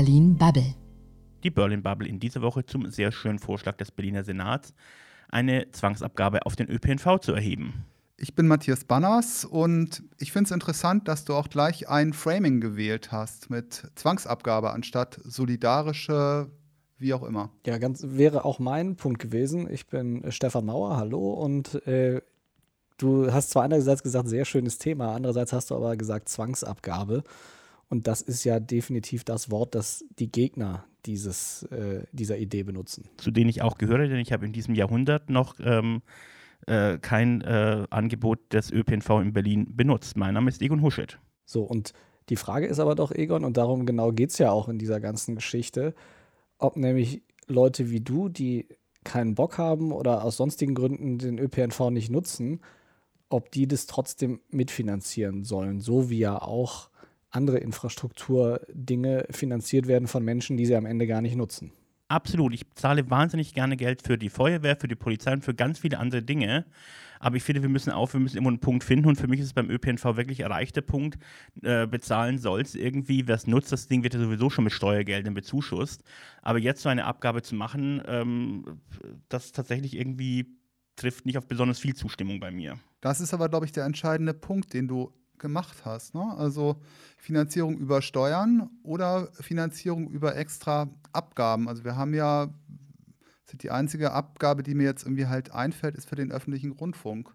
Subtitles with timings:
[0.00, 0.74] Berlin Bubble.
[1.44, 4.72] Die Berlin Bubble in dieser Woche zum sehr schönen Vorschlag des Berliner Senats,
[5.28, 7.84] eine Zwangsabgabe auf den ÖPNV zu erheben.
[8.16, 12.62] Ich bin Matthias Banners und ich finde es interessant, dass du auch gleich ein Framing
[12.62, 16.48] gewählt hast mit Zwangsabgabe anstatt solidarische,
[16.96, 17.50] wie auch immer.
[17.66, 19.70] Ja, ganz wäre auch mein Punkt gewesen.
[19.70, 22.22] Ich bin Stefan Mauer, hallo und äh,
[22.96, 27.22] du hast zwar einerseits gesagt, sehr schönes Thema, andererseits hast du aber gesagt Zwangsabgabe.
[27.90, 33.08] Und das ist ja definitiv das Wort, das die Gegner dieses, äh, dieser Idee benutzen.
[33.16, 36.02] Zu denen ich auch gehöre, denn ich habe in diesem Jahrhundert noch ähm,
[36.66, 40.16] äh, kein äh, Angebot des ÖPNV in Berlin benutzt.
[40.16, 41.18] Mein Name ist Egon Huschet.
[41.44, 41.92] So, und
[42.28, 45.00] die Frage ist aber doch, Egon, und darum genau geht es ja auch in dieser
[45.00, 45.94] ganzen Geschichte,
[46.58, 48.68] ob nämlich Leute wie du, die
[49.02, 52.60] keinen Bock haben oder aus sonstigen Gründen den ÖPNV nicht nutzen,
[53.30, 56.89] ob die das trotzdem mitfinanzieren sollen, so wie ja auch
[57.30, 61.72] andere Infrastrukturdinge finanziert werden von Menschen, die sie am Ende gar nicht nutzen.
[62.08, 62.52] Absolut.
[62.54, 65.98] Ich zahle wahnsinnig gerne Geld für die Feuerwehr, für die Polizei und für ganz viele
[65.98, 66.66] andere Dinge.
[67.20, 69.06] Aber ich finde, wir müssen auch, wir müssen immer einen Punkt finden.
[69.06, 71.18] Und für mich ist es beim ÖPNV wirklich erreicht der Punkt,
[71.62, 73.28] äh, bezahlen soll es irgendwie.
[73.28, 76.02] Wer es nutzt, das Ding wird ja sowieso schon mit Steuergeldern bezuschusst.
[76.42, 78.80] Aber jetzt so eine Abgabe zu machen, ähm,
[79.28, 80.56] das tatsächlich irgendwie
[80.96, 82.76] trifft nicht auf besonders viel Zustimmung bei mir.
[83.00, 86.14] Das ist aber, glaube ich, der entscheidende Punkt, den du gemacht hast.
[86.14, 86.34] Ne?
[86.36, 86.80] Also
[87.18, 91.68] Finanzierung über Steuern oder Finanzierung über extra Abgaben.
[91.68, 92.48] Also wir haben ja,
[93.54, 97.34] die einzige Abgabe, die mir jetzt irgendwie halt einfällt, ist für den öffentlichen Rundfunk,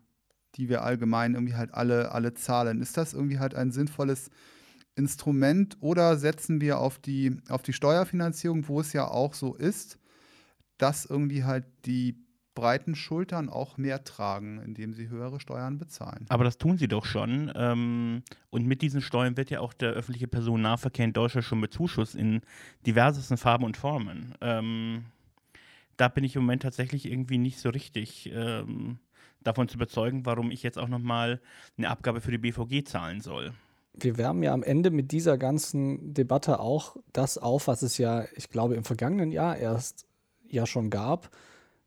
[0.56, 2.82] die wir allgemein irgendwie halt alle, alle zahlen.
[2.82, 4.30] Ist das irgendwie halt ein sinnvolles
[4.96, 10.00] Instrument oder setzen wir auf die, auf die Steuerfinanzierung, wo es ja auch so ist,
[10.78, 12.25] dass irgendwie halt die
[12.56, 16.26] breiten Schultern auch mehr tragen, indem sie höhere Steuern bezahlen.
[16.30, 17.52] Aber das tun sie doch schon.
[17.54, 22.16] Ähm, und mit diesen Steuern wird ja auch der öffentliche Personennahverkehr in Deutschland schon bezuschusst
[22.16, 22.42] in
[22.86, 24.34] diversesten Farben und Formen.
[24.42, 25.06] Ähm,
[25.98, 29.00] da bin ich im Moment tatsächlich irgendwie nicht so richtig ähm,
[29.44, 31.42] davon zu überzeugen, warum ich jetzt auch nochmal
[31.78, 33.54] eine Abgabe für die BVG zahlen soll.
[33.94, 38.26] Wir wärmen ja am Ende mit dieser ganzen Debatte auch das auf, was es ja,
[38.36, 40.06] ich glaube, im vergangenen Jahr erst
[40.48, 41.30] ja schon gab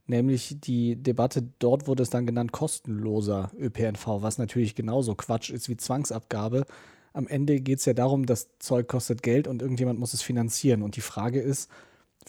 [0.09, 5.69] nämlich die Debatte, dort wurde es dann genannt kostenloser ÖPNV, was natürlich genauso Quatsch ist
[5.69, 6.67] wie Zwangsabgabe.
[7.13, 10.83] Am Ende geht es ja darum, das Zeug kostet Geld und irgendjemand muss es finanzieren.
[10.83, 11.71] Und die Frage ist,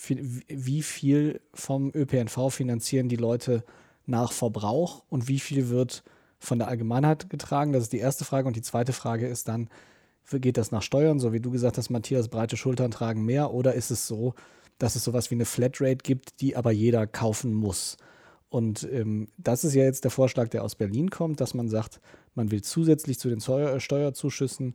[0.08, 3.64] wie viel vom ÖPNV finanzieren die Leute
[4.06, 6.04] nach Verbrauch und wie viel wird
[6.40, 7.74] von der Allgemeinheit getragen?
[7.74, 8.48] Das ist die erste Frage.
[8.48, 9.70] Und die zweite Frage ist dann,
[10.32, 13.54] geht das nach Steuern, so wie du gesagt hast, Matthias, breite Schultern tragen mehr?
[13.54, 14.36] Oder ist es so,
[14.80, 17.98] dass es sowas wie eine Flatrate gibt, die aber jeder kaufen muss.
[18.50, 22.02] Und ähm, das ist ja jetzt der Vorschlag, der aus Berlin kommt, dass man sagt,
[22.34, 24.74] man will zusätzlich zu den Steuer Steuerzuschüssen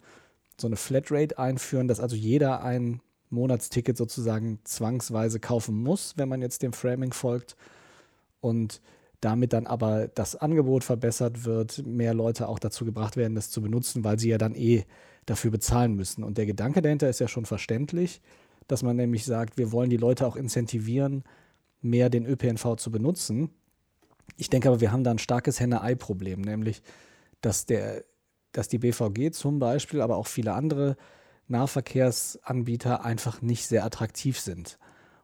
[0.61, 3.01] so eine Flatrate einführen, dass also jeder ein
[3.31, 7.57] Monatsticket sozusagen zwangsweise kaufen muss, wenn man jetzt dem Framing folgt.
[8.41, 8.81] Und
[9.21, 13.63] damit dann aber das Angebot verbessert wird, mehr Leute auch dazu gebracht werden, das zu
[13.63, 14.85] benutzen, weil sie ja dann eh
[15.27, 16.23] dafür bezahlen müssen.
[16.23, 18.21] Und der Gedanke dahinter ist ja schon verständlich
[18.67, 21.25] dass man nämlich sagt, wir wollen die Leute auch incentivieren,
[21.81, 23.51] mehr den ÖPNV zu benutzen.
[24.37, 26.83] Ich denke aber, wir haben da ein starkes Henne-Ei-Problem, nämlich,
[27.41, 28.05] dass, der,
[28.53, 30.97] dass die BVG zum Beispiel, aber auch viele andere
[31.49, 34.79] Nahverkehrsanbieter einfach nicht sehr attraktiv sind.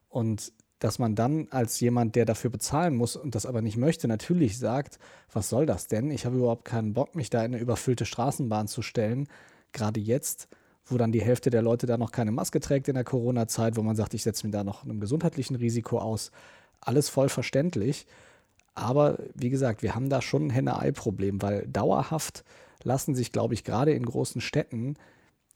[0.09, 4.09] Und dass man dann als jemand, der dafür bezahlen muss und das aber nicht möchte,
[4.09, 4.99] natürlich sagt,
[5.33, 6.11] was soll das denn?
[6.11, 9.29] Ich habe überhaupt keinen Bock, mich da in eine überfüllte Straßenbahn zu stellen.
[9.73, 10.49] Gerade jetzt
[10.91, 13.83] wo dann die Hälfte der Leute da noch keine Maske trägt in der Corona-Zeit, wo
[13.83, 16.31] man sagt, ich setze mir da noch einem gesundheitlichen Risiko aus.
[16.81, 18.07] Alles voll verständlich.
[18.75, 22.45] Aber wie gesagt, wir haben da schon ein Henne-Ei-Problem, weil dauerhaft
[22.83, 24.97] lassen sich, glaube ich, gerade in großen Städten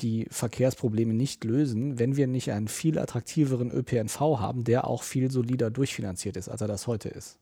[0.00, 5.31] die Verkehrsprobleme nicht lösen, wenn wir nicht einen viel attraktiveren ÖPNV haben, der auch viel
[5.31, 7.39] solider durchfinanziert ist, als er das heute ist.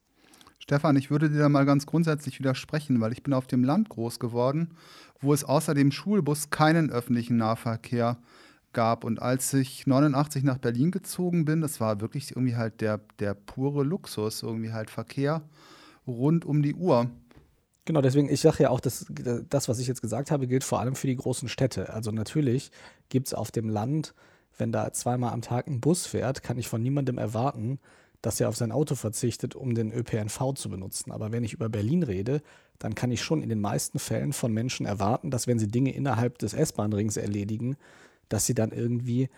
[0.62, 3.88] Stefan, ich würde dir da mal ganz grundsätzlich widersprechen, weil ich bin auf dem Land
[3.88, 4.68] groß geworden,
[5.20, 8.18] wo es außer dem Schulbus keinen öffentlichen Nahverkehr
[8.72, 9.02] gab.
[9.02, 13.34] Und als ich 89 nach Berlin gezogen bin, das war wirklich irgendwie halt der, der
[13.34, 15.42] pure Luxus, irgendwie halt Verkehr
[16.06, 17.10] rund um die Uhr.
[17.84, 19.06] Genau, deswegen, ich sage ja auch, dass
[19.48, 21.92] das, was ich jetzt gesagt habe, gilt vor allem für die großen Städte.
[21.92, 22.70] Also natürlich
[23.08, 24.14] gibt es auf dem Land,
[24.56, 27.80] wenn da zweimal am Tag ein Bus fährt, kann ich von niemandem erwarten,
[28.22, 31.10] dass er auf sein Auto verzichtet, um den ÖPNV zu benutzen.
[31.10, 32.40] Aber wenn ich über Berlin rede,
[32.78, 35.92] dann kann ich schon in den meisten Fällen von Menschen erwarten, dass wenn sie Dinge
[35.94, 37.76] innerhalb des S-Bahn-Rings erledigen,
[38.28, 39.28] dass sie dann irgendwie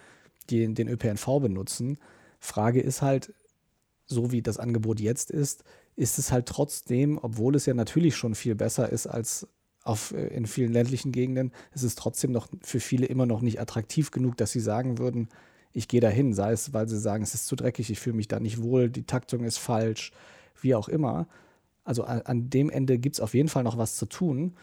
[0.51, 1.99] die, den ÖPNV benutzen.
[2.39, 3.35] Frage ist halt,
[4.07, 5.65] so wie das Angebot jetzt ist,
[5.97, 9.49] ist es halt trotzdem, obwohl es ja natürlich schon viel besser ist als
[9.83, 13.61] auf, äh, in vielen ländlichen Gegenden, ist es trotzdem noch für viele immer noch nicht
[13.61, 15.29] attraktiv genug, dass sie sagen würden,
[15.75, 18.29] ich gehe dahin, sei es, weil sie sagen, es ist zu dreckig, ich fühle mich
[18.29, 20.13] da nicht wohl, die Taktung ist falsch,
[20.61, 21.27] wie auch immer.
[21.83, 24.55] Also an, an dem Ende gibt es auf jeden Fall noch was zu tun.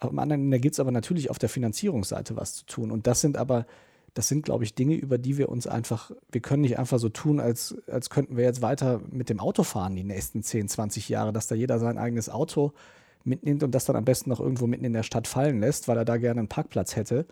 [0.00, 2.90] Am anderen Ende gibt es aber natürlich auf der Finanzierungsseite was zu tun.
[2.90, 3.64] Und das sind aber,
[4.12, 7.08] das sind, glaube ich, Dinge, über die wir uns einfach, wir können nicht einfach so
[7.08, 11.08] tun, als, als könnten wir jetzt weiter mit dem Auto fahren die nächsten 10, 20
[11.08, 12.72] Jahre, dass da jeder sein eigenes Auto
[13.22, 15.96] mitnimmt und das dann am besten noch irgendwo mitten in der Stadt fallen lässt, weil
[15.96, 17.26] er da gerne einen Parkplatz hätte.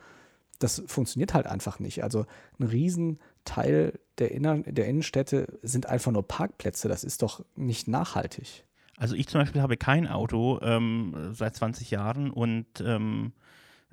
[0.59, 2.03] Das funktioniert halt einfach nicht.
[2.03, 2.27] Also
[2.59, 6.89] ein Riesenteil der, Inner der Innenstädte sind einfach nur Parkplätze.
[6.89, 8.65] Das ist doch nicht nachhaltig.
[8.97, 13.33] Also ich zum Beispiel habe kein Auto ähm, seit 20 Jahren und ähm,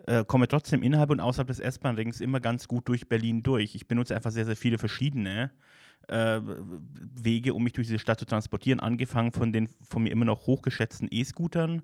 [0.07, 3.75] äh, komme trotzdem innerhalb und außerhalb des S-Bahn-Rings immer ganz gut durch Berlin durch.
[3.75, 5.51] Ich benutze einfach sehr, sehr viele verschiedene
[6.07, 6.41] äh,
[7.21, 10.47] Wege, um mich durch diese Stadt zu transportieren, angefangen von den von mir immer noch
[10.47, 11.81] hochgeschätzten E-Scootern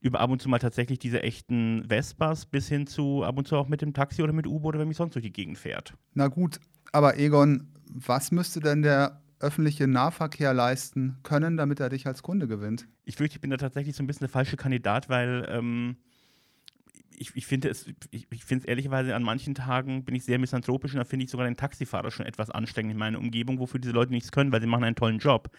[0.00, 3.56] über ab und zu mal tatsächlich diese echten Vespas bis hin zu ab und zu
[3.56, 5.94] auch mit dem Taxi oder mit U-Boot oder wenn mich sonst durch die Gegend fährt.
[6.14, 6.60] Na gut,
[6.92, 12.48] aber Egon, was müsste denn der öffentliche Nahverkehr leisten können, damit er dich als Kunde
[12.48, 12.88] gewinnt?
[13.04, 15.96] Ich fürchte, ich bin da tatsächlich so ein bisschen der falsche Kandidat, weil ähm,
[17.20, 20.38] ich, ich finde es, ich, ich finde es ehrlicherweise an manchen Tagen bin ich sehr
[20.38, 23.80] misanthropisch und da finde ich sogar den Taxifahrer schon etwas anstrengend in meiner Umgebung, wofür
[23.80, 25.50] diese Leute nichts können, weil sie machen einen tollen Job.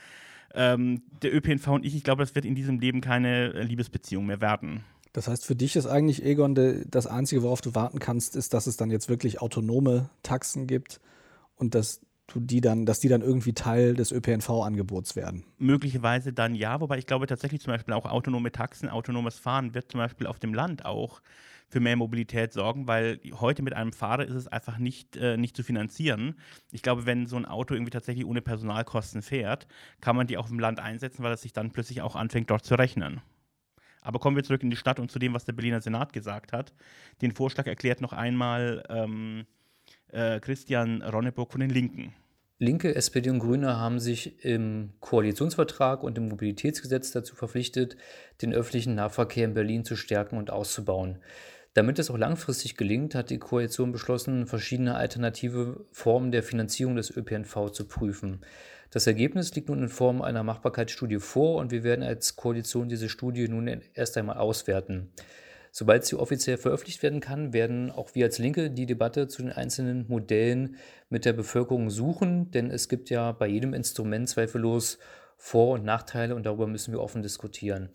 [0.54, 4.26] Ähm, der ÖPNV und ich, ich glaube, das wird in diesem Leben keine äh, Liebesbeziehung
[4.26, 4.84] mehr werden.
[5.14, 6.56] Das heißt, für dich ist eigentlich, Egon,
[6.88, 11.00] das Einzige, worauf du warten kannst, ist, dass es dann jetzt wirklich autonome Taxen gibt
[11.56, 15.46] und dass du die dann, dass die dann irgendwie Teil des ÖPNV-Angebots werden.
[15.58, 19.92] Möglicherweise dann ja, wobei ich glaube tatsächlich zum Beispiel auch autonome Taxen, autonomes Fahren wird
[19.92, 21.22] zum Beispiel auf dem Land auch
[21.70, 25.56] für mehr Mobilität sorgen, weil heute mit einem Fahrer ist es einfach nicht, äh, nicht
[25.56, 26.36] zu finanzieren.
[26.72, 29.68] Ich glaube, wenn so ein Auto irgendwie tatsächlich ohne Personalkosten fährt,
[30.02, 32.66] kann man die auch im Land einsetzen, weil es sich dann plötzlich auch anfängt, dort
[32.66, 33.22] zu rechnen.
[34.02, 36.54] Aber kommen wir zurück in die Stadt und zu dem, was der Berliner Senat gesagt
[36.54, 36.74] hat.
[37.22, 39.46] Den Vorschlag erklärt noch einmal ähm,
[40.08, 42.14] äh, Christian Ronneburg von den Linken.
[42.62, 47.96] Linke, SPD und Grüne haben sich im Koalitionsvertrag und im Mobilitätsgesetz dazu verpflichtet,
[48.42, 51.20] den öffentlichen Nahverkehr in Berlin zu stärken und auszubauen.
[51.74, 57.16] Damit es auch langfristig gelingt, hat die Koalition beschlossen, verschiedene alternative Formen der Finanzierung des
[57.16, 58.42] ÖPNV zu prüfen.
[58.92, 63.08] Das Ergebnis liegt nun in Form einer Machbarkeitsstudie vor und wir werden als Koalition diese
[63.08, 65.12] Studie nun erst einmal auswerten.
[65.72, 69.52] Sobald sie offiziell veröffentlicht werden kann, werden auch wir als Linke die Debatte zu den
[69.52, 70.78] einzelnen Modellen
[71.10, 74.98] mit der Bevölkerung suchen, denn es gibt ja bei jedem Instrument zweifellos
[75.38, 77.90] Vor- und Nachteile und darüber müssen wir offen diskutieren.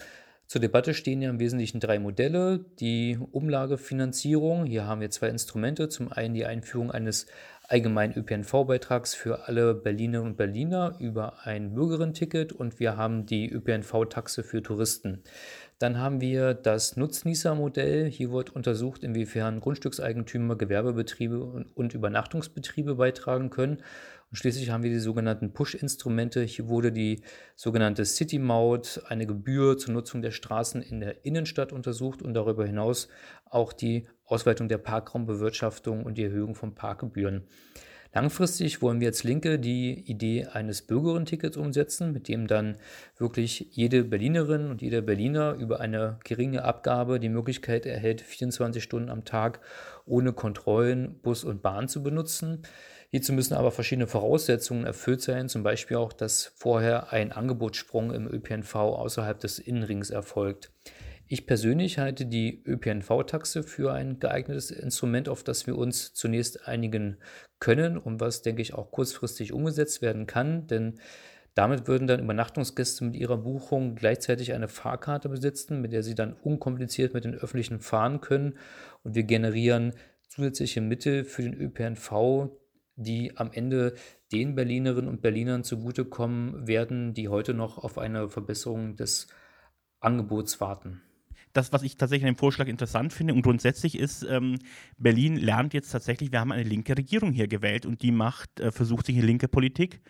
[0.46, 2.64] Zur Debatte stehen ja im Wesentlichen drei Modelle.
[2.78, 5.88] Die Umlagefinanzierung, hier haben wir zwei Instrumente.
[5.88, 7.26] Zum einen die Einführung eines
[7.66, 14.42] allgemeinen ÖPNV-Beitrags für alle Berlinerinnen und Berliner über ein Bürgerinnenticket und wir haben die ÖPNV-Taxe
[14.42, 15.22] für Touristen.
[15.78, 18.08] Dann haben wir das Nutznießer-Modell.
[18.08, 23.78] Hier wird untersucht, inwiefern Grundstückseigentümer, Gewerbebetriebe und Übernachtungsbetriebe beitragen können.
[24.34, 26.42] Und schließlich haben wir die sogenannten Push-Instrumente.
[26.42, 27.22] Hier wurde die
[27.54, 33.06] sogenannte City-Maut, eine Gebühr zur Nutzung der Straßen in der Innenstadt untersucht und darüber hinaus
[33.48, 37.44] auch die Ausweitung der Parkraumbewirtschaftung und die Erhöhung von Parkgebühren.
[38.12, 42.74] Langfristig wollen wir als Linke die Idee eines Bürgerinnentickets umsetzen, mit dem dann
[43.16, 49.10] wirklich jede Berlinerin und jeder Berliner über eine geringe Abgabe die Möglichkeit erhält, 24 Stunden
[49.10, 49.60] am Tag
[50.06, 52.62] ohne Kontrollen Bus und Bahn zu benutzen.
[53.14, 58.26] Hierzu müssen aber verschiedene Voraussetzungen erfüllt sein, zum Beispiel auch, dass vorher ein Angebotssprung im
[58.26, 60.72] ÖPNV außerhalb des Innenrings erfolgt.
[61.28, 67.18] Ich persönlich halte die ÖPNV-Taxe für ein geeignetes Instrument, auf das wir uns zunächst einigen
[67.60, 70.98] können und was, denke ich, auch kurzfristig umgesetzt werden kann, denn
[71.54, 76.32] damit würden dann Übernachtungsgäste mit ihrer Buchung gleichzeitig eine Fahrkarte besitzen, mit der sie dann
[76.32, 78.58] unkompliziert mit den öffentlichen fahren können
[79.04, 79.92] und wir generieren
[80.26, 82.50] zusätzliche Mittel für den ÖPNV,
[82.96, 83.94] die am Ende
[84.32, 89.28] den Berlinerinnen und Berlinern zugutekommen werden, die heute noch auf eine Verbesserung des
[90.00, 91.02] Angebots warten
[91.54, 94.58] das, was ich tatsächlich an dem Vorschlag interessant finde und grundsätzlich ist, ähm,
[94.98, 98.72] Berlin lernt jetzt tatsächlich, wir haben eine linke Regierung hier gewählt und die macht, äh,
[98.72, 100.00] versucht sich eine linke Politik.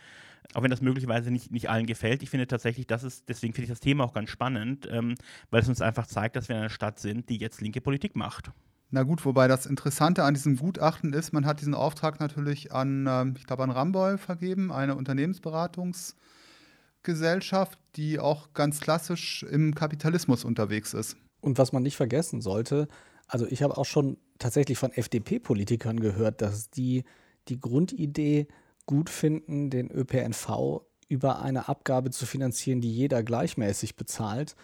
[0.54, 2.22] Auch wenn das möglicherweise nicht, nicht allen gefällt.
[2.22, 5.14] Ich finde tatsächlich, das ist, deswegen finde ich das Thema auch ganz spannend, ähm,
[5.50, 8.16] weil es uns einfach zeigt, dass wir in einer Stadt sind, die jetzt linke Politik
[8.16, 8.50] macht.
[8.90, 13.06] Na gut, wobei das Interessante an diesem Gutachten ist, man hat diesen Auftrag natürlich an,
[13.08, 20.94] ähm, ich glaube, an Ramboll vergeben, eine Unternehmensberatungsgesellschaft, die auch ganz klassisch im Kapitalismus unterwegs
[20.94, 21.16] ist.
[21.40, 22.86] Und was man nicht vergessen sollte,
[23.26, 27.02] also ich habe auch schon tatsächlich von FDP-Politikern gehört, dass die
[27.48, 28.46] die Grundidee
[28.86, 34.56] gut finden, den ÖPNV über eine Abgabe zu finanzieren, die jeder gleichmäßig bezahlt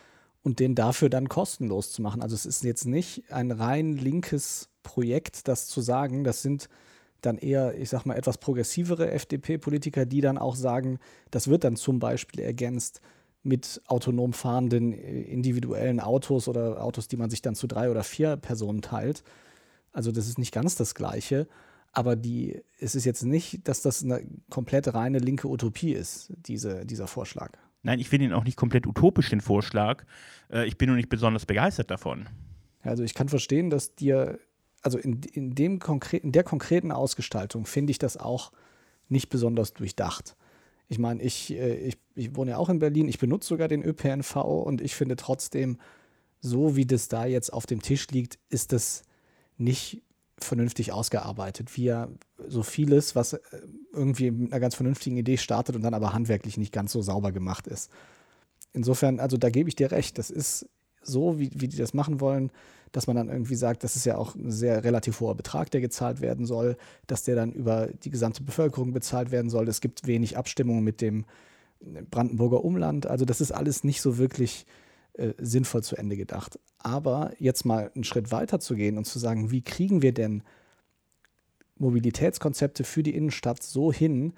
[0.42, 2.22] und den dafür dann kostenlos zu machen.
[2.22, 6.68] Also es ist jetzt nicht ein rein linkes Projekt, das zu sagen, das sind
[7.20, 10.98] dann eher, ich sag mal, etwas progressivere FDP-Politiker, die dann auch sagen,
[11.30, 13.00] das wird dann zum Beispiel ergänzt
[13.42, 18.04] mit autonom fahrenden äh, individuellen Autos oder Autos, die man sich dann zu drei oder
[18.04, 19.22] vier Personen teilt.
[19.92, 21.48] Also das ist nicht ganz das Gleiche,
[21.92, 26.86] aber die, es ist jetzt nicht, dass das eine komplett reine linke Utopie ist, diese,
[26.86, 27.58] dieser Vorschlag.
[27.82, 30.04] Nein, ich finde ihn auch nicht komplett utopisch, den Vorschlag.
[30.50, 32.28] Äh, ich bin nur nicht besonders begeistert davon.
[32.82, 34.38] Also ich kann verstehen, dass dir,
[34.82, 38.52] also in, in, dem konkreten, in der konkreten Ausgestaltung finde ich das auch
[39.08, 40.36] nicht besonders durchdacht.
[40.88, 43.82] Ich meine, ich, äh, ich, ich wohne ja auch in Berlin, ich benutze sogar den
[43.82, 45.78] ÖPNV und ich finde trotzdem,
[46.40, 49.04] so wie das da jetzt auf dem Tisch liegt, ist das
[49.56, 50.02] nicht
[50.44, 51.76] vernünftig ausgearbeitet.
[51.76, 52.08] Wie ja
[52.48, 53.38] so vieles, was äh,
[53.92, 57.32] irgendwie mit einer ganz vernünftigen Idee startet und dann aber handwerklich nicht ganz so sauber
[57.32, 57.90] gemacht ist.
[58.72, 60.68] Insofern, also da gebe ich dir recht, das ist
[61.02, 62.50] so, wie, wie die das machen wollen,
[62.92, 65.80] dass man dann irgendwie sagt, das ist ja auch ein sehr relativ hoher Betrag, der
[65.80, 69.68] gezahlt werden soll, dass der dann über die gesamte Bevölkerung bezahlt werden soll.
[69.68, 71.24] Es gibt wenig Abstimmung mit dem
[72.10, 73.06] Brandenburger Umland.
[73.06, 74.66] Also das ist alles nicht so wirklich
[75.14, 76.58] äh, sinnvoll zu Ende gedacht.
[76.78, 80.42] Aber jetzt mal einen Schritt weiter zu gehen und zu sagen, wie kriegen wir denn
[81.76, 84.34] Mobilitätskonzepte für die Innenstadt so hin,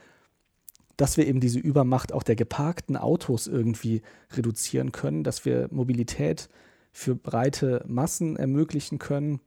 [0.97, 4.03] dass wir eben diese Übermacht auch der geparkten Autos irgendwie
[4.33, 6.49] reduzieren können, dass wir Mobilität
[6.93, 9.41] für breite Massen ermöglichen können,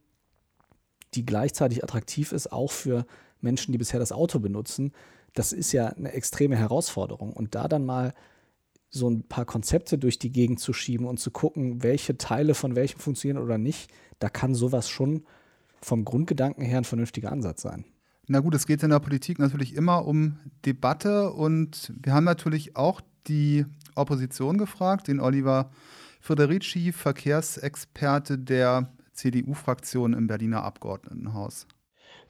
[1.14, 3.06] die gleichzeitig attraktiv ist, auch für
[3.40, 4.92] Menschen, die bisher das Auto benutzen.
[5.34, 7.32] Das ist ja eine extreme Herausforderung.
[7.32, 8.14] Und da dann mal
[8.96, 12.76] so ein paar Konzepte durch die Gegend zu schieben und zu gucken, welche Teile von
[12.76, 15.24] welchem funktionieren oder nicht, da kann sowas schon
[15.82, 17.86] vom Grundgedanken her ein vernünftiger Ansatz sein.
[18.28, 22.76] Na gut, es geht in der Politik natürlich immer um Debatte und wir haben natürlich
[22.76, 25.70] auch die Opposition gefragt, den Oliver
[26.22, 31.68] Federici, Verkehrsexperte der CDU-Fraktion im Berliner Abgeordnetenhaus.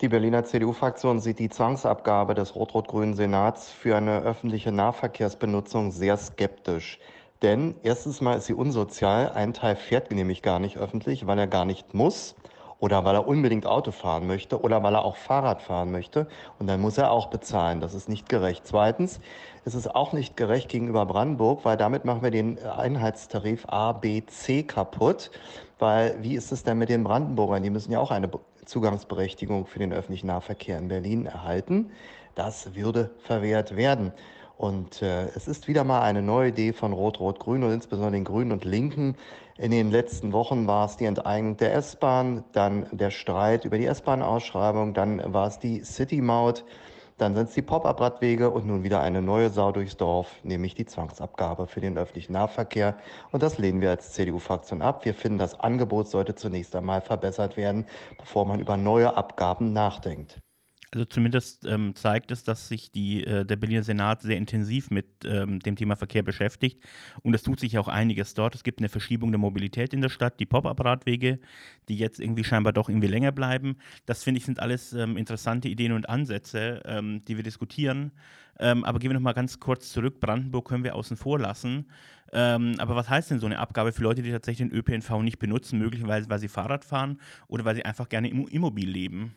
[0.01, 7.00] Die Berliner CDU-Fraktion sieht die Zwangsabgabe des rot-rot-grünen Senats für eine öffentliche Nahverkehrsbenutzung sehr skeptisch.
[7.42, 9.32] Denn erstens mal ist sie unsozial.
[9.32, 12.36] Ein Teil fährt nämlich gar nicht öffentlich, weil er gar nicht muss
[12.80, 16.27] oder weil er unbedingt Auto fahren möchte oder weil er auch Fahrrad fahren möchte.
[16.60, 17.80] Und dann muss er auch bezahlen.
[17.80, 18.63] Das ist nicht gerecht.
[18.65, 19.20] Zweitens
[19.63, 24.25] ist es auch nicht gerecht gegenüber Brandenburg, weil damit machen wir den Einheitstarif A, B,
[24.25, 25.32] C kaputt.
[25.80, 27.63] Weil wie ist es denn mit den Brandenburgern?
[27.63, 28.30] Die müssen ja auch eine
[28.65, 31.91] Zugangsberechtigung für den öffentlichen Nahverkehr in Berlin erhalten.
[32.36, 34.12] Das würde verwehrt werden.
[34.57, 38.51] Und äh, es ist wieder mal eine neue Idee von Rot-Rot-Grün und insbesondere den Grünen
[38.51, 39.15] und Linken.
[39.57, 43.86] In den letzten Wochen war es die Enteignung der S-Bahn, dann der Streit über die
[43.86, 46.65] S-Bahn-Ausschreibung, dann war es die City-Maut.
[47.17, 50.86] Dann sind es die Pop-up-Radwege und nun wieder eine neue Sau durchs Dorf, nämlich die
[50.86, 52.98] Zwangsabgabe für den öffentlichen Nahverkehr.
[53.31, 55.05] Und das lehnen wir als CDU-Fraktion ab.
[55.05, 57.86] Wir finden, das Angebot sollte zunächst einmal verbessert werden,
[58.17, 60.45] bevor man über neue Abgaben nachdenkt.
[60.92, 65.08] Also zumindest ähm, zeigt es, dass sich die, äh, der Berliner Senat sehr intensiv mit
[65.25, 66.84] ähm, dem Thema Verkehr beschäftigt.
[67.22, 68.56] Und es tut sich auch einiges dort.
[68.56, 71.39] Es gibt eine Verschiebung der Mobilität in der Stadt, die Pop-up-Radwege,
[71.89, 73.77] die jetzt irgendwie scheinbar doch irgendwie länger bleiben.
[74.06, 78.12] Das finde ich sind alles ähm, interessante Ideen und Ansätze, ähm, die wir diskutieren.
[78.60, 80.20] Ähm, aber gehen wir nochmal ganz kurz zurück.
[80.20, 81.88] Brandenburg können wir außen vor lassen.
[82.32, 85.39] Ähm, aber was heißt denn so eine Abgabe für Leute, die tatsächlich den ÖPNV nicht
[85.39, 89.36] benutzen, möglicherweise weil sie Fahrrad fahren oder weil sie einfach gerne im Immobil leben?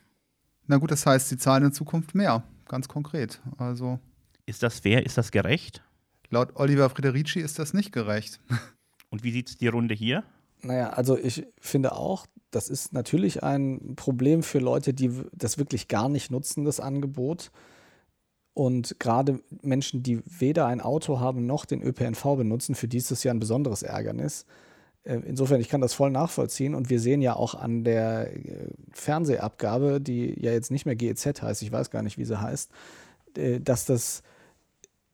[0.68, 3.40] Na gut, das heißt, sie zahlen in Zukunft mehr, ganz konkret.
[3.56, 3.98] Also
[4.46, 5.04] ist das fair?
[5.04, 5.82] Ist das gerecht?
[6.30, 8.38] Laut Oliver Frederici ist das nicht gerecht.
[9.10, 10.24] Und wie sieht die Runde hier?
[10.60, 15.88] Naja, also ich finde auch, das ist natürlich ein Problem für Leute, die das wirklich
[15.88, 17.50] gar nicht nutzen, das Angebot.
[18.52, 23.10] Und gerade Menschen, die weder ein Auto haben noch den ÖPNV benutzen, für die ist
[23.10, 24.44] das ja ein besonderes Ärgernis.
[25.04, 28.68] Äh, insofern, ich kann das voll nachvollziehen und wir sehen ja auch an der äh,
[28.92, 32.70] Fernsehabgabe, die ja jetzt nicht mehr GEZ heißt, ich weiß gar nicht, wie sie heißt,
[33.36, 34.22] äh, dass das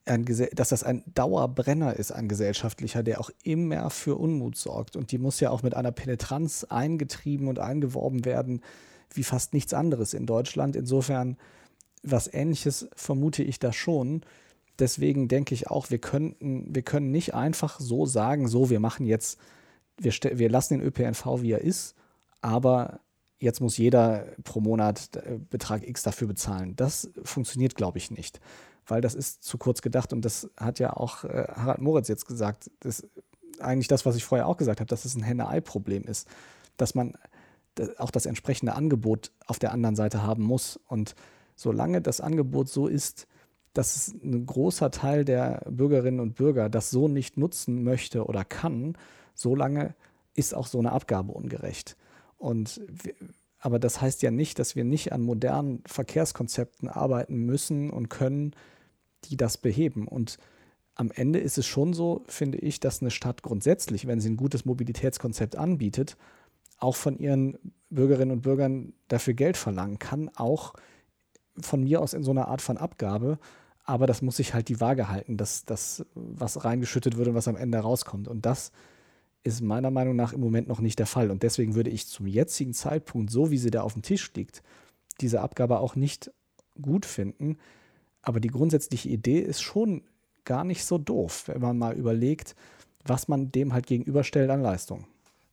[0.05, 4.95] ein, dass das ein Dauerbrenner ist, ein gesellschaftlicher, der auch immer für Unmut sorgt.
[4.95, 8.61] Und die muss ja auch mit einer Penetranz eingetrieben und eingeworben werden,
[9.13, 10.75] wie fast nichts anderes in Deutschland.
[10.75, 11.37] Insofern,
[12.03, 14.21] was ähnliches vermute ich da schon.
[14.77, 19.05] Deswegen denke ich auch, wir könnten, wir können nicht einfach so sagen, so, wir machen
[19.05, 19.39] jetzt
[19.97, 21.95] wir, wir lassen den ÖPNV, wie er ist,
[22.41, 22.99] aber
[23.39, 26.75] jetzt muss jeder pro Monat äh, Betrag X dafür bezahlen.
[26.75, 28.39] Das funktioniert, glaube ich, nicht,
[28.87, 32.27] weil das ist zu kurz gedacht und das hat ja auch äh, Harald Moritz jetzt
[32.27, 32.71] gesagt.
[32.79, 33.07] Das
[33.59, 36.27] eigentlich das, was ich vorher auch gesagt habe, dass es ein Henne-Ei-Problem ist,
[36.77, 37.13] dass man
[37.97, 40.79] auch das entsprechende Angebot auf der anderen Seite haben muss.
[40.87, 41.15] Und
[41.55, 43.27] solange das Angebot so ist,
[43.73, 48.97] dass ein großer Teil der Bürgerinnen und Bürger das so nicht nutzen möchte oder kann,
[49.35, 49.95] solange
[50.33, 51.95] ist auch so eine Abgabe ungerecht.
[52.37, 52.81] Und
[53.65, 58.51] Aber das heißt ja nicht, dass wir nicht an modernen Verkehrskonzepten arbeiten müssen und können,
[59.23, 60.07] die das beheben.
[60.07, 60.37] Und
[60.93, 64.37] am Ende ist es schon so, finde ich, dass eine Stadt grundsätzlich, wenn sie ein
[64.37, 66.15] gutes Mobilitätskonzept anbietet,
[66.77, 67.57] auch von ihren
[67.89, 70.75] Bürgerinnen und Bürgern dafür Geld verlangen kann, auch
[71.59, 73.39] von mir aus in so einer Art von Abgabe.
[73.83, 77.47] Aber das muss sich halt die Waage halten, dass das, was reingeschüttet wird und was
[77.47, 78.27] am Ende rauskommt.
[78.27, 78.71] Und das
[79.45, 81.29] ist meiner Meinung nach im Moment noch nicht der Fall.
[81.29, 84.63] Und deswegen würde ich zum jetzigen Zeitpunkt, so wie sie da auf dem Tisch liegt,
[85.21, 86.31] diese Abgabe auch nicht
[86.81, 87.57] gut finden.
[88.23, 90.01] Aber die grundsätzliche Idee ist schon
[90.45, 92.55] gar nicht so doof, wenn man mal überlegt,
[93.05, 95.05] was man dem halt gegenüberstellt an Leistung.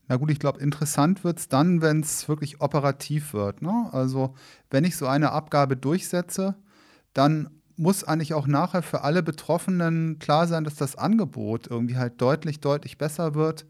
[0.08, 3.60] Na gut, ich glaube, interessant wird es dann, wenn es wirklich operativ wird.
[3.60, 3.90] Ne?
[3.92, 4.34] Also
[4.70, 6.56] wenn ich so eine Abgabe durchsetze,
[7.12, 12.20] dann muss eigentlich auch nachher für alle Betroffenen klar sein, dass das Angebot irgendwie halt
[12.22, 13.66] deutlich, deutlich besser wird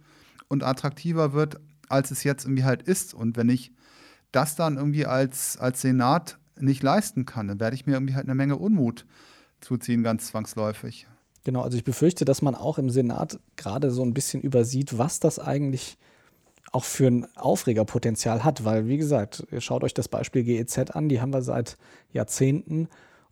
[0.53, 3.15] und attraktiver wird, als es jetzt irgendwie halt ist.
[3.15, 3.73] Und wenn ich
[4.33, 8.27] das dann irgendwie als, als Senat nicht leisten kann, dann werde ich mir irgendwie halt
[8.27, 9.07] eine Menge Unmut
[9.63, 11.07] zuziehen, ganz zwangsläufig.
[11.45, 15.21] Genau, also ich befürchte, dass man auch im Senat gerade so ein bisschen übersieht, was
[15.21, 15.97] das eigentlich
[16.71, 21.23] auch für ein Aufregerpotenzial hat, weil, wie gesagt, schaut euch das Beispiel GEZ an, die
[21.23, 21.79] haben wir seit
[22.13, 22.89] Jahrzehnten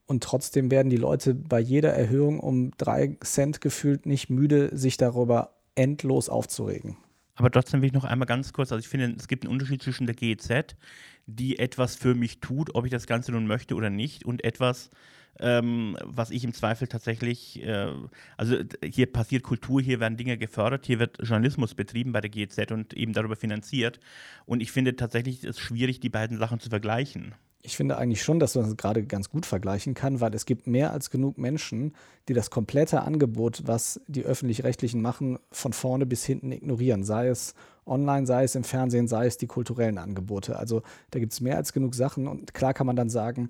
[0.07, 4.97] und trotzdem werden die Leute bei jeder Erhöhung um drei Cent gefühlt nicht müde, sich
[4.97, 6.97] darüber endlos aufzuregen.
[7.41, 9.83] Aber trotzdem will ich noch einmal ganz kurz, also ich finde, es gibt einen Unterschied
[9.83, 10.77] zwischen der GEZ,
[11.25, 14.91] die etwas für mich tut, ob ich das Ganze nun möchte oder nicht, und etwas,
[15.39, 17.95] ähm, was ich im Zweifel tatsächlich, äh,
[18.37, 22.73] also hier passiert Kultur, hier werden Dinge gefördert, hier wird Journalismus betrieben bei der GEZ
[22.73, 24.01] und eben darüber finanziert.
[24.45, 27.35] Und ich finde tatsächlich es schwierig, die beiden Sachen zu vergleichen.
[27.62, 30.67] Ich finde eigentlich schon, dass man es gerade ganz gut vergleichen kann, weil es gibt
[30.67, 31.95] mehr als genug Menschen,
[32.29, 37.05] die das komplette Angebot, was die öffentlich-rechtlichen machen, von vorne bis hinten ignorieren.
[37.05, 40.59] Sei es online, sei es im Fernsehen, sei es die kulturellen Angebote.
[40.59, 43.49] Also da gibt es mehr als genug Sachen und klar kann man dann sagen,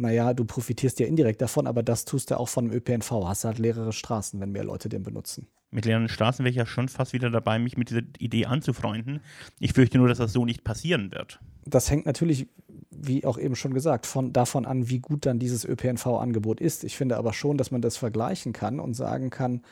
[0.00, 3.10] naja, du profitierst ja indirekt davon, aber das tust du auch von dem ÖPNV.
[3.26, 5.46] Hast du halt leere Straßen, wenn mehr Leute den benutzen.
[5.70, 9.20] Mit leeren Straßen wäre ich ja schon fast wieder dabei, mich mit dieser Idee anzufreunden.
[9.60, 11.38] Ich fürchte nur, dass das so nicht passieren wird.
[11.64, 12.48] Das hängt natürlich,
[12.90, 16.84] wie auch eben schon gesagt, von, davon an, wie gut dann dieses ÖPNV-Angebot ist.
[16.84, 19.62] Ich finde aber schon, dass man das vergleichen kann und sagen kann,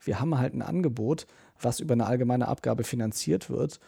[0.00, 1.26] wir haben halt ein Angebot,
[1.60, 3.80] was über eine allgemeine Abgabe finanziert wird,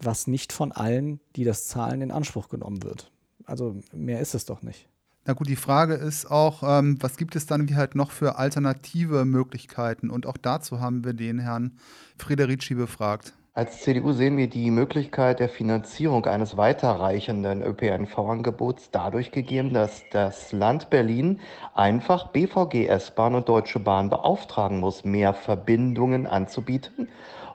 [0.00, 3.10] was nicht von allen, die das zahlen, in Anspruch genommen wird.
[3.44, 4.88] Also mehr ist es doch nicht.
[5.24, 8.38] Na gut, die Frage ist auch, ähm, was gibt es dann wie halt noch für
[8.38, 10.10] alternative Möglichkeiten?
[10.10, 11.76] Und auch dazu haben wir den Herrn
[12.16, 13.34] Frederici befragt.
[13.58, 20.52] Als CDU sehen wir die Möglichkeit der Finanzierung eines weiterreichenden ÖPNV-Angebots dadurch gegeben, dass das
[20.52, 21.40] Land Berlin
[21.74, 27.08] einfach BVG, S-Bahn und Deutsche Bahn beauftragen muss, mehr Verbindungen anzubieten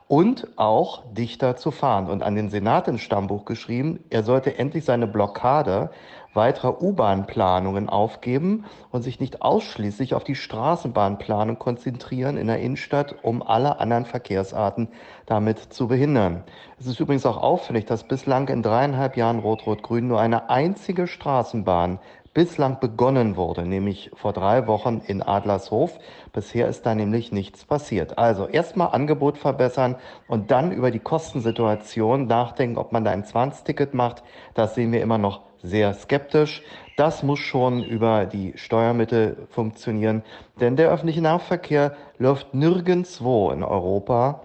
[0.08, 2.08] und auch dichter zu fahren.
[2.08, 5.90] Und an den Senat ins Stammbuch geschrieben, er sollte endlich seine Blockade
[6.34, 13.42] weiterer U-Bahn-Planungen aufgeben und sich nicht ausschließlich auf die Straßenbahnplanung konzentrieren in der Innenstadt, um
[13.42, 14.88] alle anderen Verkehrsarten
[15.26, 16.42] damit zu behindern.
[16.78, 22.00] Es ist übrigens auch auffällig, dass bislang in dreieinhalb Jahren Rot-Rot-Grün nur eine einzige Straßenbahn
[22.34, 25.98] bislang begonnen wurde, nämlich vor drei Wochen in Adlershof.
[26.32, 28.18] Bisher ist da nämlich nichts passiert.
[28.18, 29.94] Also erstmal Angebot verbessern
[30.26, 34.24] und dann über die Kostensituation nachdenken, ob man da ein Zwangsticket macht.
[34.54, 36.62] Das sehen wir immer noch sehr skeptisch.
[36.96, 40.22] Das muss schon über die Steuermittel funktionieren,
[40.60, 44.42] denn der öffentliche Nahverkehr läuft nirgendwo in Europa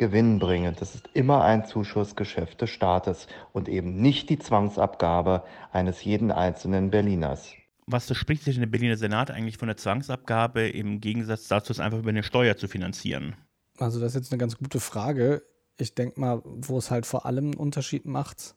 [0.00, 0.80] gewinnbringend.
[0.80, 6.90] Das ist immer ein Zuschussgeschäft des Staates und eben nicht die Zwangsabgabe eines jeden einzelnen
[6.90, 7.52] Berliners.
[7.86, 11.80] Was spricht sich in der Berliner Senat eigentlich von der Zwangsabgabe im Gegensatz dazu, es
[11.80, 13.36] einfach über eine Steuer zu finanzieren?
[13.78, 15.42] Also das ist jetzt eine ganz gute Frage.
[15.78, 18.54] Ich denke mal, wo es halt vor allem einen Unterschied macht,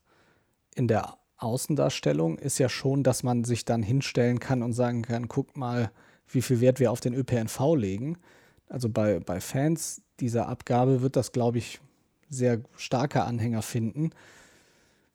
[0.75, 5.27] in der Außendarstellung ist ja schon, dass man sich dann hinstellen kann und sagen kann,
[5.27, 5.91] guck mal,
[6.27, 8.17] wie viel Wert wir auf den ÖPNV legen.
[8.73, 11.79] Also bei, bei Fans dieser Abgabe wird das, glaube ich,
[12.27, 14.09] sehr starke Anhänger finden.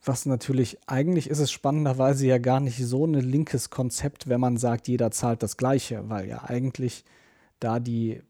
[0.04, 4.58] Was natürlich, eigentlich ist es spannenderweise ja gar nicht so ein linkes Konzept, wenn man
[4.58, 7.04] sagt, jeder zahlt das Gleiche, weil ja eigentlich
[7.58, 8.22] da die,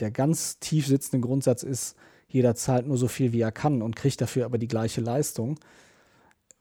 [0.00, 1.96] der ganz tief sitzende Grundsatz ist,
[2.28, 5.58] jeder zahlt nur so viel, wie er kann und kriegt dafür aber die gleiche Leistung.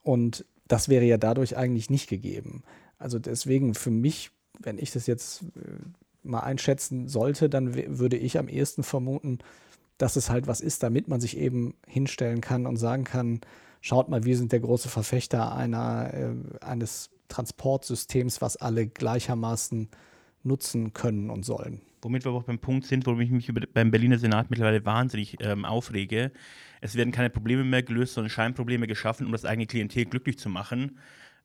[0.02, 2.64] Und das wäre ja dadurch eigentlich nicht gegeben.
[2.98, 5.82] Also deswegen für mich, wenn ich das jetzt äh,
[6.24, 9.40] mal einschätzen sollte, dann würde ich am ehesten vermuten,
[9.98, 13.42] dass es halt was ist, damit man sich eben hinstellen kann und sagen kann,
[13.82, 16.34] schaut mal, wir sind der große Verfechter einer, äh,
[16.66, 19.90] eines Transportsystems, was alle gleichermaßen
[20.44, 21.82] nutzen können und sollen.
[22.02, 25.64] Womit wir auch beim Punkt sind, wo ich mich beim Berliner Senat mittlerweile wahnsinnig ähm,
[25.64, 26.32] aufrege.
[26.82, 30.50] Es werden keine Probleme mehr gelöst, sondern Scheinprobleme geschaffen, um das eigene Klientel glücklich zu
[30.50, 31.00] machen.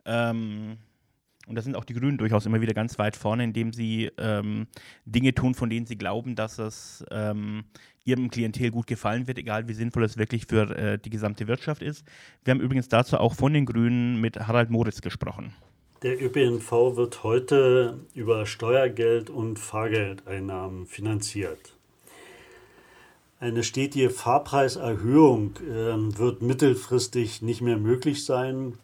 [0.05, 0.79] Ähm,
[1.49, 4.67] und da sind auch die Grünen durchaus immer wieder ganz weit vorne, indem sie ähm,
[5.07, 7.65] Dinge tun, von denen sie glauben, dass es ähm,
[8.05, 11.83] ihrem Klientel gut gefallen wird, egal wie sinnvoll es wirklich für äh, die gesamte Wirtschaft
[11.83, 12.05] ist.
[12.45, 15.55] Wir haben übrigens dazu auch von den Grünen mit Harald Moritz gesprochen.
[16.03, 21.75] Der ÖPNV wird heute über Steuergeld und Fahrgeldeinnahmen finanziert.
[23.41, 28.75] Eine stetige Fahrpreiserhöhung äh, wird mittelfristig nicht mehr möglich sein.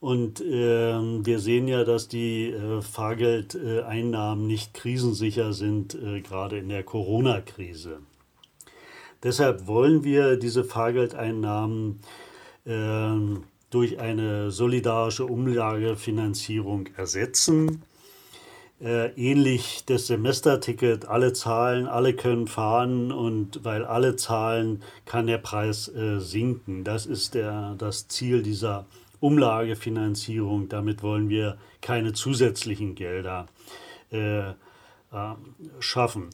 [0.00, 6.70] Und äh, wir sehen ja, dass die äh, Fahrgeldeinnahmen nicht krisensicher sind, äh, gerade in
[6.70, 7.98] der Corona-Krise.
[9.22, 12.00] Deshalb wollen wir diese Fahrgeldeinnahmen
[12.64, 17.82] ähm, durch eine solidarische Umlagefinanzierung ersetzen.
[18.80, 25.36] Äh, ähnlich das Semesterticket, alle zahlen, alle können fahren und weil alle zahlen, kann der
[25.36, 26.84] Preis äh, sinken.
[26.84, 28.86] Das ist der, das Ziel dieser
[29.20, 30.68] Umlagefinanzierung.
[30.68, 33.46] Damit wollen wir keine zusätzlichen Gelder
[34.10, 34.50] äh,
[35.12, 35.34] äh,
[35.80, 36.30] schaffen.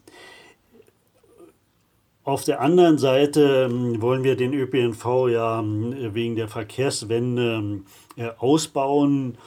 [2.24, 7.82] Auf der anderen Seite ähm, wollen wir den ÖPNV ja ähm, wegen der Verkehrswende
[8.16, 9.38] äh, ausbauen.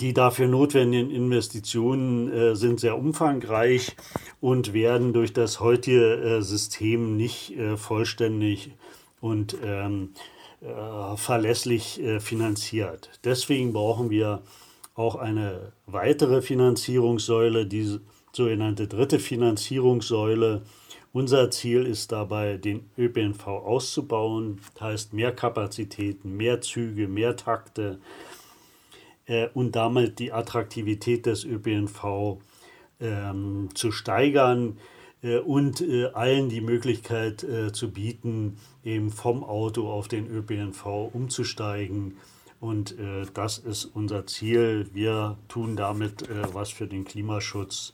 [0.00, 3.96] Die dafür notwendigen Investitionen äh, sind sehr umfangreich
[4.40, 8.72] und werden durch das heutige äh, System nicht vollständig
[9.20, 10.10] und ähm,
[10.60, 13.10] äh, verlässlich äh, finanziert.
[13.24, 14.42] Deswegen brauchen wir
[14.94, 17.98] auch eine weitere Finanzierungssäule, die
[18.32, 20.62] sogenannte dritte Finanzierungssäule.
[21.12, 27.98] Unser Ziel ist dabei, den ÖPNV auszubauen, das heißt mehr Kapazitäten, mehr Züge, mehr Takte
[29.26, 32.38] äh, und damit die Attraktivität des ÖPNV
[33.00, 34.78] ähm, zu steigern.
[35.26, 41.10] Äh, und äh, allen die Möglichkeit äh, zu bieten, eben vom Auto auf den ÖPNV
[41.12, 42.16] umzusteigen.
[42.58, 42.96] Und
[43.34, 44.88] das ist unser Ziel.
[44.94, 47.92] Wir tun damit was für den Klimaschutz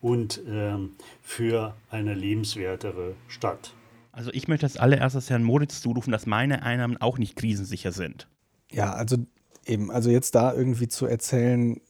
[0.00, 3.74] und ähm, für eine lebenswertere Stadt.
[4.12, 8.28] Also ich möchte als allererstes Herrn Moritz zurufen, dass meine Einnahmen auch nicht krisensicher sind.
[8.70, 9.16] Ja, also
[9.66, 11.80] eben, also jetzt da irgendwie zu erzählen,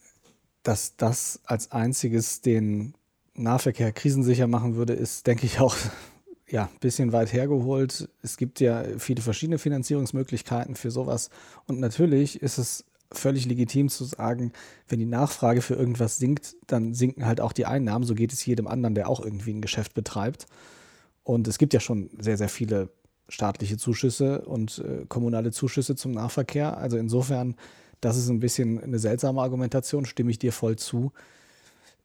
[0.63, 2.95] dass das als einziges den
[3.39, 5.77] Nahverkehr krisensicher machen würde, ist, denke ich, auch
[6.49, 8.09] ja, ein bisschen weit hergeholt.
[8.23, 11.31] Es gibt ja viele verschiedene Finanzierungsmöglichkeiten für sowas.
[11.67, 14.53] Und natürlich ist es völlig legitim zu sagen,
[14.89, 18.05] wenn die Nachfrage für irgendwas sinkt, dann sinken halt auch die Einnahmen.
[18.05, 20.47] So geht es jedem anderen, der auch irgendwie ein Geschäft betreibt.
[21.23, 22.91] Und es gibt ja schon sehr, sehr viele
[23.29, 26.79] staatliche Zuschüsse und äh, kommunale Zuschüsse zum Nahverkehr.
[26.79, 27.57] Also insofern,
[28.01, 31.13] das ist ein bisschen eine seltsame Argumentation, stimme ich dir voll zu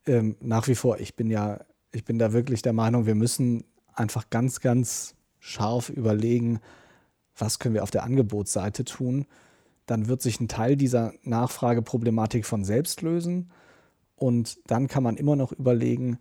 [0.08, 1.60] ähm, nach wie vor, ich bin ja,
[1.92, 3.64] ich bin da wirklich der Meinung, wir müssen
[3.94, 6.60] einfach ganz, ganz scharf überlegen,
[7.38, 9.26] was können wir auf der Angebotsseite tun.
[9.86, 13.52] Dann wird sich ein Teil dieser Nachfrageproblematik von selbst lösen.
[14.16, 16.20] Und dann kann man immer noch überlegen,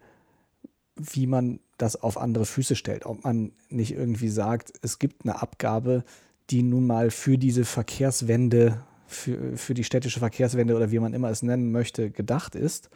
[0.97, 3.07] wie man das auf andere Füße stellt.
[3.07, 6.05] Ob man nicht irgendwie sagt, es gibt eine Abgabe,
[6.51, 11.31] die nun mal für diese Verkehrswende, für, für die städtische Verkehrswende oder wie man immer
[11.31, 12.91] es nennen möchte, gedacht ist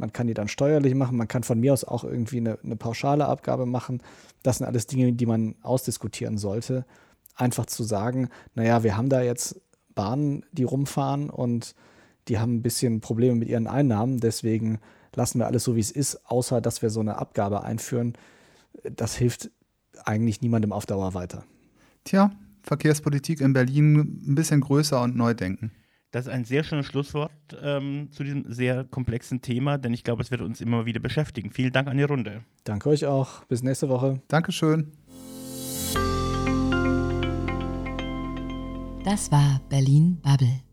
[0.00, 2.76] man kann die dann steuerlich machen, man kann von mir aus auch irgendwie eine, eine
[2.76, 4.02] pauschale Abgabe machen.
[4.42, 6.84] Das sind alles Dinge, die man ausdiskutieren sollte.
[7.36, 9.60] Einfach zu sagen, naja, wir haben da jetzt
[9.94, 11.74] Bahnen, die rumfahren und
[12.28, 14.78] die haben ein bisschen Probleme mit ihren Einnahmen, deswegen
[15.14, 18.14] lassen wir alles so, wie es ist, außer dass wir so eine Abgabe einführen.
[18.84, 19.50] Das hilft
[20.04, 21.44] eigentlich niemandem auf Dauer weiter.
[22.04, 22.30] Tja,
[22.62, 25.72] Verkehrspolitik in Berlin ein bisschen größer und neu denken.
[26.10, 27.30] Das ist ein sehr schönes Schlusswort
[27.62, 31.52] ähm, zu diesem sehr komplexen Thema, denn ich glaube, es wird uns immer wieder beschäftigen.
[31.52, 32.42] Vielen Dank an die Runde.
[32.64, 33.44] Danke euch auch.
[33.44, 34.20] Bis nächste Woche.
[34.26, 34.92] Dankeschön.
[39.04, 40.69] Das war Berlin Bubble.